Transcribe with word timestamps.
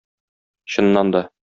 Чыннан 0.71 1.07
да... 1.17 1.21